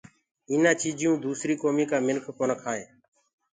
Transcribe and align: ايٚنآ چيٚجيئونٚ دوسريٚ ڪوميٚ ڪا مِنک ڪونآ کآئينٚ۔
ايٚنآ 0.49 0.71
چيٚجيئونٚ 0.81 1.21
دوسريٚ 1.25 1.59
ڪوميٚ 1.61 1.89
ڪا 1.91 1.97
مِنک 2.07 2.23
ڪونآ 2.37 2.55
کآئينٚ۔ 2.63 2.89